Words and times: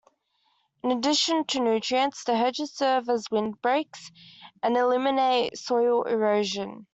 In 0.81 0.89
addition 0.89 1.45
to 1.45 1.59
nutrients, 1.59 2.23
the 2.23 2.35
hedges 2.35 2.73
serve 2.73 3.07
as 3.07 3.29
windbreaks 3.29 4.09
and 4.63 4.75
eliminate 4.75 5.59
soil 5.59 6.05
erosion. 6.05 6.87